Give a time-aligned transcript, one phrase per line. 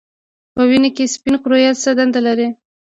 [0.53, 2.47] په وینه کې سپین کرویات څه دنده لري